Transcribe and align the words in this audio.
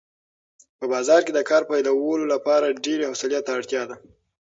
په 0.77 0.85
بازار 0.93 1.21
کې 1.25 1.31
د 1.33 1.39
کار 1.49 1.63
پیلولو 1.69 2.25
لپاره 2.33 2.77
ډېرې 2.85 3.07
حوصلې 3.09 3.39
ته 3.45 3.51
اړتیا 3.57 3.83
ده. 3.89 3.95